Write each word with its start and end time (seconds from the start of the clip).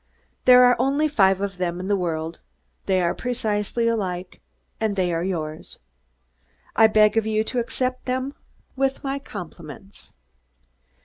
There 0.45 0.63
are 0.63 0.75
only 0.79 1.07
five 1.07 1.41
of 1.41 1.59
them 1.59 1.79
in 1.79 1.87
the 1.87 1.95
world, 1.95 2.39
they 2.87 3.03
are 3.03 3.13
precisely 3.13 3.87
alike, 3.87 4.41
and 4.79 4.95
they 4.95 5.13
are 5.13 5.23
yours. 5.23 5.77
I 6.75 6.87
beg 6.87 7.17
of 7.17 7.27
you 7.27 7.43
to 7.43 7.59
accept 7.59 8.05
them 8.05 8.33
with 8.75 9.03
my 9.03 9.19
compliments." 9.19 10.11